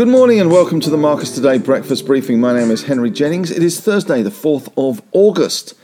[0.00, 2.40] Good morning and welcome to the Marcus Today breakfast briefing.
[2.40, 3.50] My name is Henry Jennings.
[3.50, 5.74] It is Thursday, the 4th of August.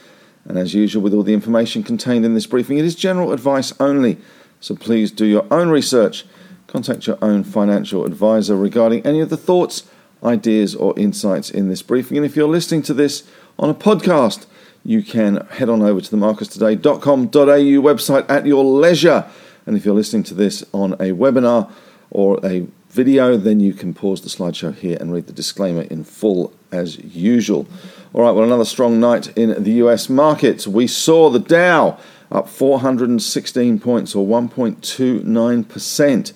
[0.47, 3.75] And as usual, with all the information contained in this briefing, it is general advice
[3.79, 4.17] only.
[4.59, 6.25] So please do your own research.
[6.67, 9.83] Contact your own financial advisor regarding any of the thoughts,
[10.25, 12.17] ideas, or insights in this briefing.
[12.17, 13.25] And if you're listening to this
[13.59, 14.47] on a podcast,
[14.85, 19.27] you can head on over to the marcustoday.com.au website at your leisure.
[19.67, 21.71] And if you're listening to this on a webinar
[22.11, 26.05] or a video, then you can pause the slideshow here and read the disclaimer in
[26.05, 27.67] full as usual.
[28.13, 30.67] All right, well, another strong night in the US markets.
[30.67, 31.99] We saw the Dow
[32.31, 36.33] up 416 points or 1.29%.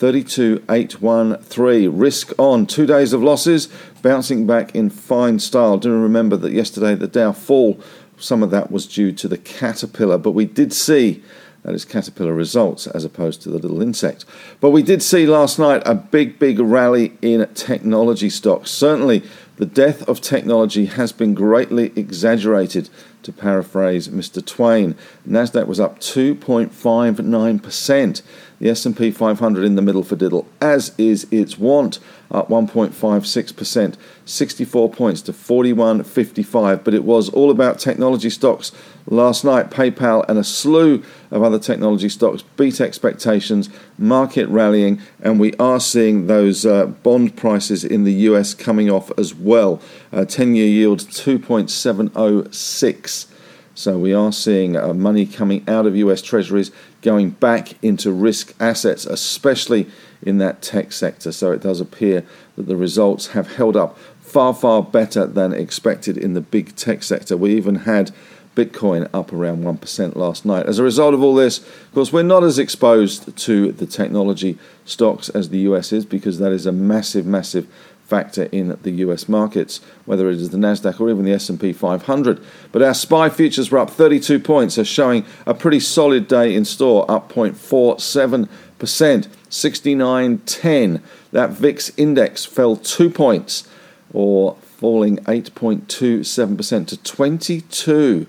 [0.00, 1.98] 32,813.
[1.98, 2.64] Risk on.
[2.64, 3.68] Two days of losses,
[4.00, 5.76] bouncing back in fine style.
[5.76, 7.78] Do remember that yesterday the Dow fall,
[8.16, 11.22] some of that was due to the caterpillar, but we did see
[11.64, 14.24] that is caterpillar results as opposed to the little insect.
[14.58, 18.70] But we did see last night a big, big rally in technology stocks.
[18.70, 19.22] Certainly,
[19.58, 22.88] the death of technology has been greatly exaggerated,
[23.22, 24.44] to paraphrase Mr.
[24.44, 24.96] Twain.
[25.28, 28.22] Nasdaq was up 2.59%.
[28.60, 31.98] The S&P 500 in the middle for diddle, as is its wont,
[32.30, 36.84] up 1.56%, 64 points to 41.55.
[36.84, 38.70] But it was all about technology stocks
[39.06, 39.70] last night.
[39.70, 45.80] PayPal and a slew of other technology stocks beat expectations, market rallying, and we are
[45.80, 49.80] seeing those uh, bond prices in the US coming off as well.
[50.12, 53.26] 10 year yield 2.706.
[53.74, 56.70] So we are seeing uh, money coming out of US Treasuries
[57.02, 59.88] going back into risk assets, especially
[60.22, 61.32] in that tech sector.
[61.32, 62.24] So it does appear
[62.56, 67.02] that the results have held up far, far better than expected in the big tech
[67.02, 67.36] sector.
[67.36, 68.12] We even had
[68.54, 70.66] Bitcoin up around 1% last night.
[70.66, 74.58] As a result of all this, of course, we're not as exposed to the technology
[74.84, 77.66] stocks as the US is because that is a massive, massive
[78.10, 82.44] factor in the US markets, whether it is the Nasdaq or even the S&P 500.
[82.72, 86.64] But our SPI futures were up 32 points, so showing a pretty solid day in
[86.64, 88.48] store, up 0.47%,
[88.78, 91.00] 69.10.
[91.30, 93.68] That VIX index fell 2 points
[94.12, 98.26] or falling 8.27% to 22.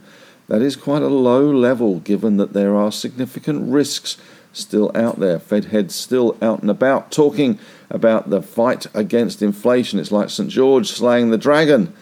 [0.47, 4.17] That is quite a low level given that there are significant risks
[4.53, 5.39] still out there.
[5.39, 9.99] Fed heads still out and about talking about the fight against inflation.
[9.99, 10.49] It's like St.
[10.49, 11.93] George slaying the dragon.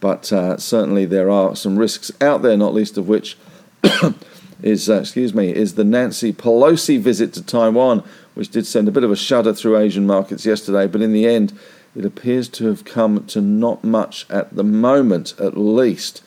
[0.00, 3.38] But uh, certainly there are some risks out there, not least of which
[4.62, 8.02] is, uh, excuse me, is the Nancy Pelosi visit to Taiwan,
[8.34, 10.86] which did send a bit of a shudder through Asian markets yesterday.
[10.86, 11.58] But in the end,
[11.96, 16.22] it appears to have come to not much at the moment, at least.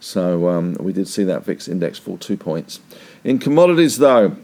[0.00, 2.80] So um, we did see that VIX index fall two points.
[3.22, 4.36] In commodities, though,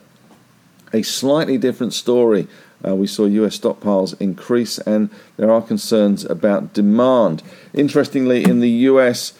[0.96, 2.48] a slightly different story.
[2.86, 7.42] Uh, we saw US stockpiles increase, and there are concerns about demand.
[7.74, 9.34] Interestingly, in the US,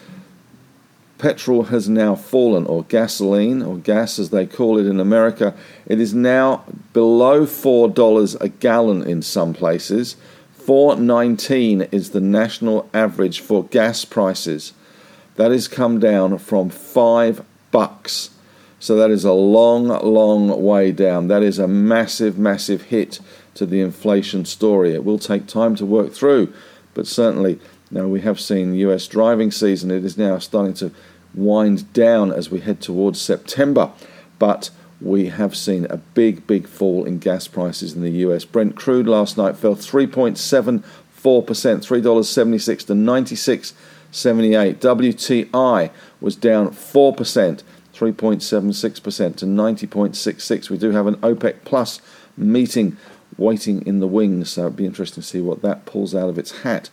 [1.18, 5.54] petrol has now fallen, or gasoline, or gas as they call it in America.
[5.86, 10.16] It is now below $4 a gallon in some places.
[10.60, 14.74] 4.19 is the national average for gas prices.
[15.36, 18.30] That has come down from 5 bucks
[18.78, 21.28] so that is a long, long way down.
[21.28, 23.20] That is a massive, massive hit
[23.54, 24.92] to the inflation story.
[24.94, 26.52] It will take time to work through,
[26.94, 27.58] but certainly
[27.90, 29.90] now we have seen US driving season.
[29.90, 30.92] It is now starting to
[31.34, 33.90] wind down as we head towards September,
[34.38, 34.70] but
[35.00, 38.44] we have seen a big, big fall in gas prices in the US.
[38.44, 40.82] Brent crude last night fell 3.74%,
[41.22, 44.76] $3.76 to 96.78.
[44.76, 47.62] WTI was down 4%.
[47.96, 50.70] 3.76% to 90.66.
[50.70, 52.00] We do have an OPEC Plus
[52.36, 52.96] meeting
[53.38, 56.38] waiting in the wings, so it'd be interesting to see what that pulls out of
[56.38, 56.90] its hat.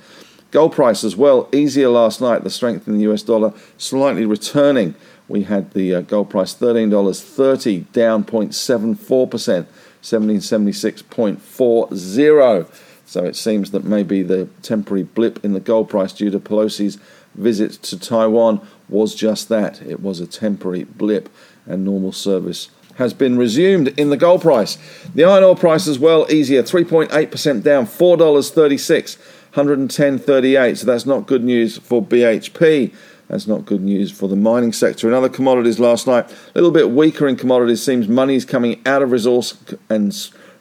[0.51, 2.43] Gold price as well, easier last night.
[2.43, 4.95] The strength in the US dollar slightly returning.
[5.27, 9.65] We had the uh, gold price $13.30, down 0.74%,
[10.01, 12.79] 1776.40.
[13.05, 16.99] So it seems that maybe the temporary blip in the gold price due to Pelosi's
[17.35, 19.81] visit to Taiwan was just that.
[19.81, 21.29] It was a temporary blip,
[21.65, 24.77] and normal service has been resumed in the gold price.
[25.15, 29.17] The iron ore price as well, easier, 3.8% down, $4.36,
[29.53, 30.77] 110.38.
[30.77, 32.93] So that's not good news for BHP.
[33.29, 35.07] That's not good news for the mining sector.
[35.07, 37.81] In other commodities last night, a little bit weaker in commodities.
[37.81, 39.57] Seems money's coming out of resource
[39.89, 40.15] and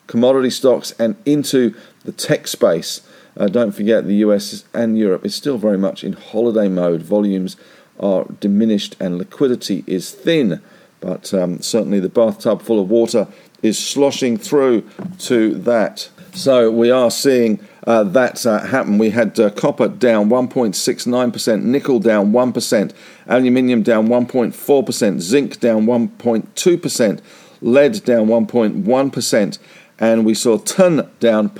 [0.06, 3.02] commodity stocks and into the tech space.
[3.36, 7.02] Uh, don't forget the US and Europe is still very much in holiday mode.
[7.02, 7.56] Volumes
[7.98, 10.60] are diminished and liquidity is thin,
[11.00, 13.26] but um, certainly the bathtub full of water
[13.62, 14.82] is sloshing through
[15.18, 16.08] to that.
[16.34, 18.98] So we are seeing uh, that uh, happen.
[18.98, 22.92] We had uh, copper down 1.69%, nickel down 1%,
[23.26, 27.20] aluminium down 1.4%, zinc down 1.2%,
[27.60, 29.58] lead down 1.1%,
[29.98, 31.50] and we saw tin down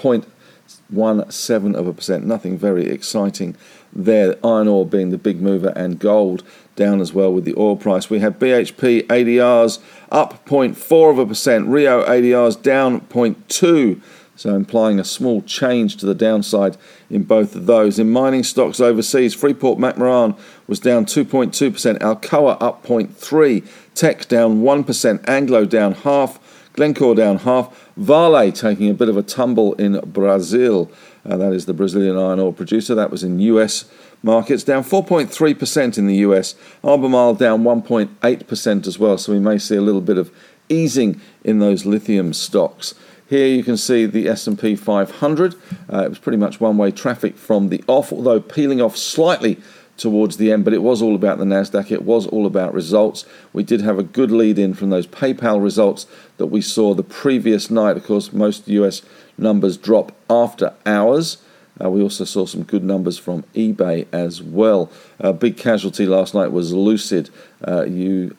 [0.93, 2.25] 0.17 of a percent.
[2.25, 3.57] Nothing very exciting
[3.93, 4.37] there.
[4.45, 6.43] Iron ore being the big mover, and gold
[6.77, 8.09] down as well with the oil price.
[8.09, 9.79] We have BHP ADRs
[10.11, 14.01] up 0.4 of a percent, Rio ADRs down 0.2
[14.43, 16.77] so implying a small change to the downside
[17.11, 17.99] in both of those.
[17.99, 20.37] In mining stocks overseas, Freeport McMoran
[20.67, 23.65] was down 2.2%, Alcoa up 0.3,
[23.95, 26.41] Teck down 1%, Anglo down half,
[26.75, 30.91] Glencore down half, Vale taking a bit of a tumble in Brazil.
[31.25, 32.95] Uh, that is the Brazilian iron ore producer.
[32.95, 33.85] That was in US
[34.23, 36.55] markets, down 4.3% in the US.
[36.83, 39.19] Albemarle down 1.8% as well.
[39.19, 40.33] So we may see a little bit of
[40.69, 42.95] easing in those lithium stocks.
[43.29, 45.55] Here you can see the S&P 500.
[45.91, 49.59] Uh, it was pretty much one-way traffic from the off, although peeling off slightly
[49.97, 51.91] towards the end, but it was all about the Nasdaq.
[51.91, 53.25] It was all about results.
[53.53, 56.06] We did have a good lead in from those PayPal results
[56.39, 57.97] that we saw the previous night.
[57.97, 59.03] Of course, most US
[59.39, 61.39] numbers drop after hours.
[61.83, 64.91] Uh, we also saw some good numbers from eBay as well.
[65.19, 67.31] A big casualty last night was Lucid.
[67.67, 67.87] Uh,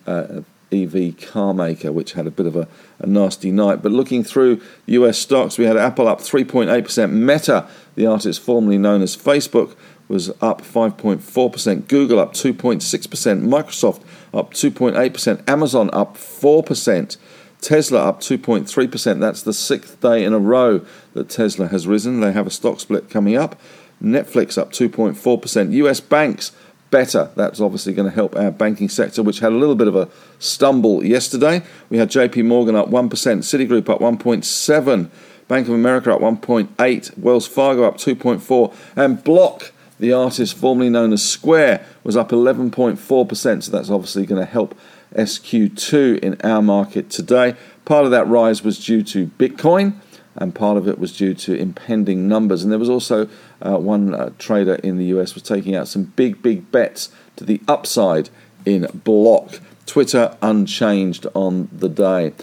[0.07, 0.41] uh,
[0.73, 2.67] EV car maker, which had a bit of a,
[2.99, 3.83] a, nasty night.
[3.83, 9.01] But looking through US stocks, we had Apple up 3.8%, Meta, the artist formerly known
[9.01, 9.75] as Facebook,
[10.13, 14.01] was up 5.4%, Google up 2.6%, Microsoft
[14.33, 17.17] up 2.8%, Amazon up 4%.
[17.59, 19.19] Tesla up 2.3%.
[19.19, 22.19] That's the sixth day in a row that Tesla has risen.
[22.19, 23.59] They have a stock split coming up.
[24.03, 25.71] Netflix up 2.4%.
[25.71, 26.51] US banks
[26.91, 27.31] better.
[27.35, 30.09] That's obviously going to help our banking sector, which had a little bit of a
[30.39, 31.63] stumble yesterday.
[31.89, 35.09] We had JP Morgan up 1%, Citigroup up 1.7.
[35.47, 37.17] Bank of America up 1.8.
[37.17, 43.63] Wells Fargo up 2.4, and Block, the artist formerly known as Square, was up 11.4%.
[43.63, 44.77] So that's obviously going to help
[45.15, 47.55] SQ2 in our market today.
[47.85, 49.95] Part of that rise was due to Bitcoin
[50.35, 52.63] and part of it was due to impending numbers.
[52.63, 53.29] And there was also
[53.61, 57.43] uh, one uh, trader in the US was taking out some big, big bets to
[57.43, 58.29] the upside
[58.65, 59.59] in block.
[59.85, 62.33] Twitter unchanged on the day.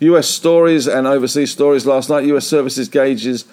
[0.00, 2.24] US stories and overseas stories last night.
[2.26, 3.44] US services gauges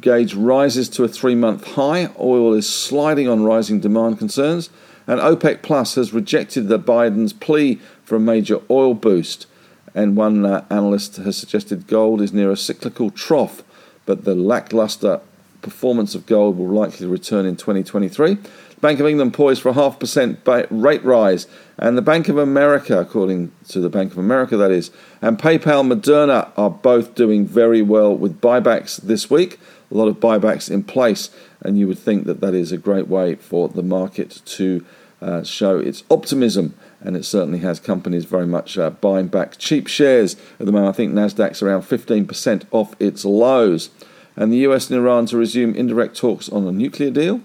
[0.00, 2.10] gauge rises to a three-month high.
[2.18, 4.70] Oil is sliding on rising demand concerns,
[5.06, 9.46] and OPEC Plus has rejected the Biden's plea for a major oil boost.
[9.94, 13.62] And one uh, analyst has suggested gold is near a cyclical trough,
[14.04, 15.20] but the lackluster
[15.62, 18.38] performance of gold will likely return in 2023.
[18.80, 20.40] Bank of England poised for a half percent
[20.70, 21.46] rate rise,
[21.78, 24.90] and the Bank of America, according to the Bank of America, that is,
[25.22, 29.58] and PayPal, Moderna are both doing very well with buybacks this week.
[29.90, 31.30] A lot of buybacks in place,
[31.60, 34.84] and you would think that that is a great way for the market to
[35.22, 39.86] uh, show its optimism and it certainly has companies very much uh, buying back cheap
[39.86, 40.88] shares at the moment.
[40.88, 43.90] I think Nasdaq's around 15% off its lows.
[44.34, 47.42] And the US and Iran to resume indirect talks on a nuclear deal.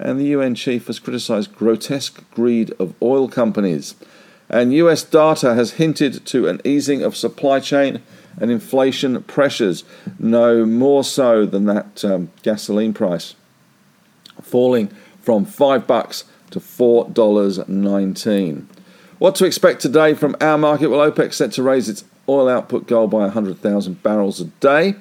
[0.00, 3.94] And the UN chief has criticised grotesque greed of oil companies.
[4.48, 8.02] And US data has hinted to an easing of supply chain
[8.40, 9.84] and inflation pressures,
[10.18, 13.34] no more so than that um, gasoline price
[14.42, 14.88] falling
[15.20, 18.68] from five bucks to four dollars nineteen.
[19.18, 20.88] What to expect today from our market?
[20.88, 24.94] Well, OPEC set to raise its oil output goal by 100,000 barrels a day.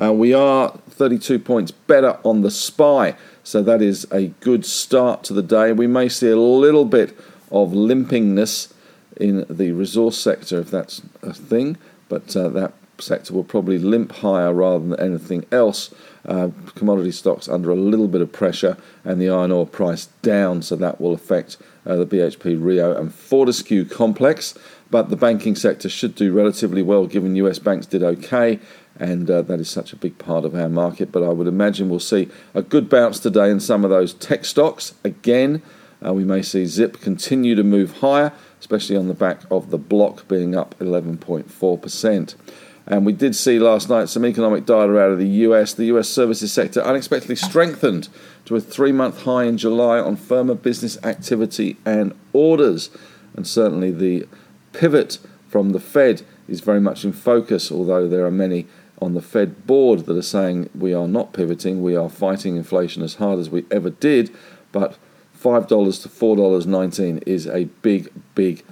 [0.00, 5.24] Uh, we are 32 points better on the SPI, so that is a good start
[5.24, 5.72] to the day.
[5.72, 7.16] We may see a little bit
[7.50, 8.72] of limpingness
[9.16, 11.76] in the resource sector, if that's a thing,
[12.08, 15.92] but uh, that sector will probably limp higher rather than anything else.
[16.24, 20.62] Uh, commodity stocks under a little bit of pressure, and the iron ore price down,
[20.62, 21.56] so that will affect
[21.86, 24.54] uh, the BHP Rio and Fortescue complex.
[24.90, 28.58] But the banking sector should do relatively well given US banks did okay,
[28.98, 31.10] and uh, that is such a big part of our market.
[31.10, 34.44] But I would imagine we'll see a good bounce today in some of those tech
[34.44, 34.94] stocks.
[35.04, 35.62] Again,
[36.04, 39.78] uh, we may see Zip continue to move higher, especially on the back of the
[39.78, 42.34] block being up 11.4%.
[42.86, 45.74] And we did see last night some economic data out of the US.
[45.74, 48.08] The US services sector unexpectedly strengthened
[48.46, 52.90] to a three month high in July on firmer business activity and orders.
[53.36, 54.26] And certainly the
[54.72, 55.18] pivot
[55.48, 58.66] from the Fed is very much in focus, although there are many
[59.00, 63.02] on the Fed board that are saying we are not pivoting, we are fighting inflation
[63.02, 64.34] as hard as we ever did,
[64.72, 64.96] but
[65.40, 68.62] $5 to $4.19 is a big, big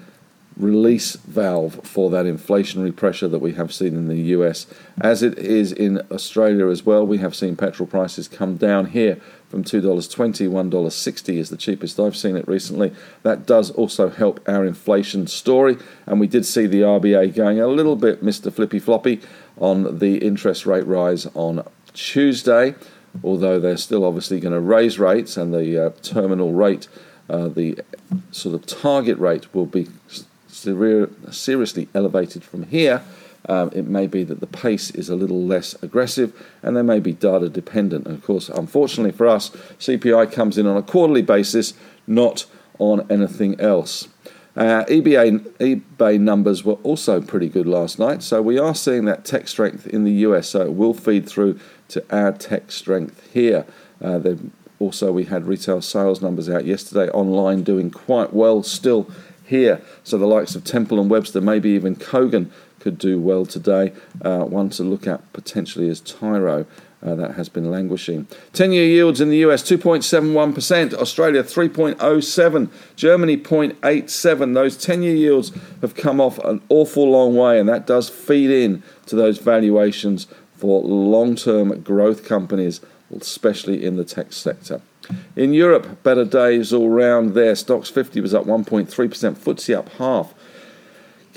[0.58, 4.66] release valve for that inflationary pressure that we have seen in the US.
[5.00, 9.20] As it is in Australia as well, we have seen petrol prices come down here
[9.48, 12.92] from $2.20, $1.60 is the cheapest I've seen it recently.
[13.22, 17.68] That does also help our inflation story, and we did see the RBA going a
[17.68, 18.52] little bit Mr.
[18.52, 19.22] Flippy Floppy
[19.60, 22.74] on the interest rate rise on Tuesday,
[23.22, 26.88] although they're still obviously going to raise rates and the uh, terminal rate.
[27.28, 27.78] Uh, the
[28.30, 29.86] sort of target rate will be
[30.48, 33.02] seriously elevated from here,
[33.48, 37.00] um, it may be that the pace is a little less aggressive and they may
[37.00, 38.06] be data dependent.
[38.06, 41.74] And of course, unfortunately for us, CPI comes in on a quarterly basis,
[42.06, 42.44] not
[42.78, 44.08] on anything else.
[44.58, 49.24] Uh, EBA, eBay numbers were also pretty good last night, so we are seeing that
[49.24, 53.64] tech strength in the US, so it will feed through to our tech strength here.
[54.02, 54.18] Uh,
[54.80, 59.08] also, we had retail sales numbers out yesterday online doing quite well still
[59.46, 59.80] here.
[60.02, 62.50] So the likes of Temple and Webster, maybe even Kogan,
[62.80, 63.92] could do well today.
[64.22, 66.66] Uh, one to look at potentially is Tyro.
[67.00, 68.26] Uh, that has been languishing.
[68.54, 74.54] 10 year yields in the US 2.71%, Australia 3.07, Germany 0.87.
[74.54, 78.50] Those 10 year yields have come off an awful long way, and that does feed
[78.50, 80.26] in to those valuations
[80.56, 82.80] for long term growth companies,
[83.16, 84.80] especially in the tech sector.
[85.36, 87.52] In Europe, better days all round there.
[87.52, 90.34] Stoxx 50 was up 1.3%, FTSE up half.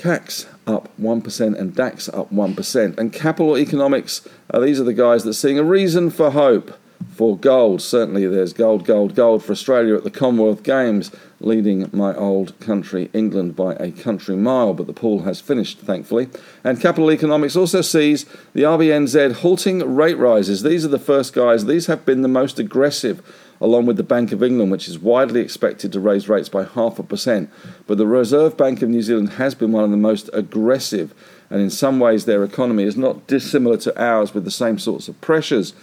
[0.02, 2.98] CAC up 1% and DAX up 1%.
[2.98, 6.76] And Capital Economics, uh, these are the guys that are seeing a reason for hope
[7.14, 7.80] for gold.
[7.80, 13.10] Certainly there's gold, gold, gold for Australia at the Commonwealth Games, leading my old country,
[13.12, 16.28] England, by a country mile, but the pool has finished, thankfully.
[16.64, 20.62] And Capital Economics also sees the RBNZ halting rate rises.
[20.62, 23.22] These are the first guys, these have been the most aggressive
[23.62, 26.98] along with the Bank of England, which is widely expected to raise rates by half
[26.98, 27.48] a percent.
[27.86, 31.14] But the Reserve Bank of New Zealand has been one of the most aggressive,
[31.48, 35.06] and in some ways, their economy is not dissimilar to ours with the same sorts
[35.06, 35.74] of pressures.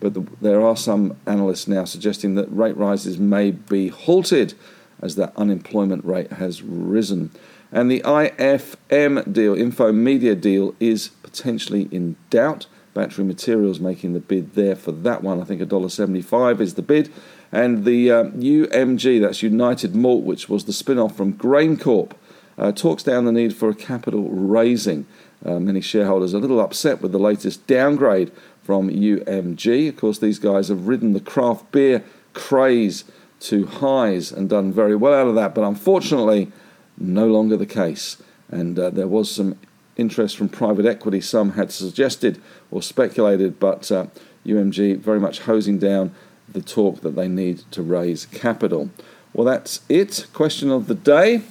[0.00, 4.54] But the, there are some analysts now suggesting that rate rises may be halted
[5.00, 7.30] as that unemployment rate has risen.
[7.70, 12.66] And the IFM deal, Infomedia deal, is potentially in doubt.
[12.98, 15.40] Battery Materials making the bid there for that one.
[15.40, 17.12] I think $1.75 is the bid.
[17.52, 22.14] And the uh, UMG, that's United Malt, which was the spin off from GrainCorp,
[22.58, 25.06] uh, talks down the need for a capital raising.
[25.46, 28.32] Uh, many shareholders are a little upset with the latest downgrade
[28.64, 29.88] from UMG.
[29.90, 32.02] Of course, these guys have ridden the craft beer
[32.34, 33.04] craze
[33.42, 36.50] to highs and done very well out of that, but unfortunately,
[36.96, 38.20] no longer the case.
[38.50, 39.56] And uh, there was some
[39.98, 42.40] interest from private equity, some had suggested
[42.70, 44.06] or speculated, but uh,
[44.46, 46.14] UMG very much hosing down
[46.48, 48.90] the talk that they need to raise capital.
[49.34, 50.26] Well, that's it.
[50.32, 51.42] Question of the day.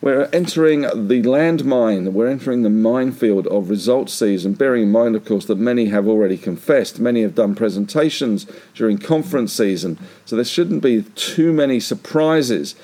[0.00, 5.24] We're entering the landmine, we're entering the minefield of results season, bearing in mind, of
[5.24, 7.00] course, that many have already confessed.
[7.00, 12.76] Many have done presentations during conference season, so there shouldn't be too many surprises.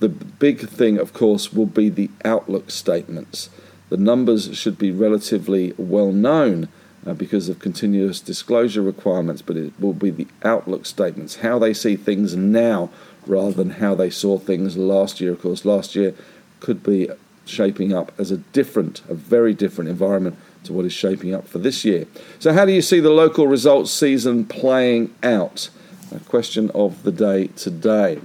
[0.00, 3.50] The big thing, of course, will be the outlook statements.
[3.88, 6.68] The numbers should be relatively well known
[7.06, 11.72] uh, because of continuous disclosure requirements, but it will be the outlook statements, how they
[11.72, 12.90] see things now
[13.26, 15.32] rather than how they saw things last year.
[15.32, 16.14] Of course, last year
[16.60, 17.08] could be
[17.46, 21.58] shaping up as a different, a very different environment to what is shaping up for
[21.58, 22.06] this year.
[22.38, 25.70] So, how do you see the local results season playing out?
[26.14, 28.20] A question of the day today.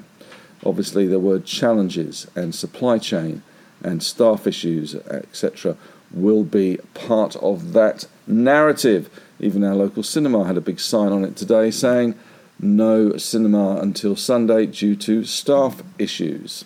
[0.66, 3.44] Obviously, there were challenges and supply chain
[3.84, 5.78] and staff issues, etc.,
[6.12, 9.10] will be part of that narrative.
[9.40, 12.16] Even our local cinema had a big sign on it today saying
[12.60, 16.66] no cinema until Sunday due to staff issues.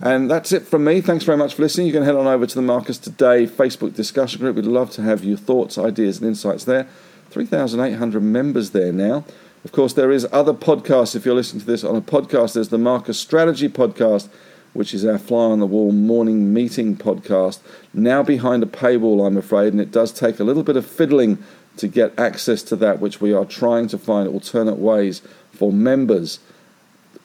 [0.00, 1.00] And that's it from me.
[1.00, 1.88] Thanks very much for listening.
[1.88, 4.54] You can head on over to the Marcus Today Facebook discussion group.
[4.54, 6.86] We'd love to have your thoughts, ideas, and insights there.
[7.30, 9.24] 3,800 members there now.
[9.64, 11.16] Of course, there is other podcasts.
[11.16, 14.28] If you're listening to this on a podcast, there's the Marcus Strategy podcast
[14.78, 17.58] which is our Fly on the Wall morning meeting podcast,
[17.92, 21.42] now behind a paywall, I'm afraid, and it does take a little bit of fiddling
[21.78, 25.20] to get access to that, which we are trying to find alternate ways
[25.50, 26.38] for members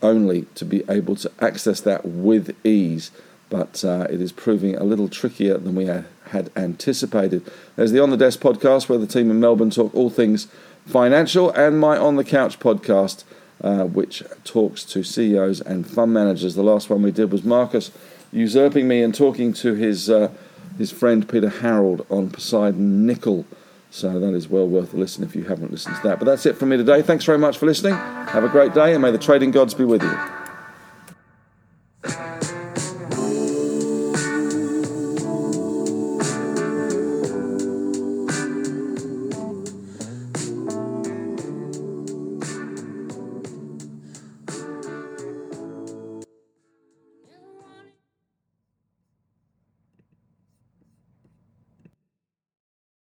[0.01, 3.11] only to be able to access that with ease.
[3.51, 7.47] But uh, it is proving a little trickier than we had, anticipated.
[7.75, 10.47] There's the On the Desk podcast, where the team in Melbourne talk all things
[10.87, 13.23] financial, and my On the Couch podcast
[13.63, 16.55] uh, which talks to CEOs and fund managers.
[16.55, 17.91] The last one we did was Marcus
[18.31, 20.29] usurping me and talking to his uh,
[20.77, 23.45] his friend Peter Harold on Poseidon Nickel
[23.91, 26.19] So that is well worth a listen if you haven't listened to that.
[26.19, 27.03] But that's it from me today.
[27.03, 27.93] Thanks very much for listening.
[27.93, 30.42] Have a great day, and may the trading gods be with you.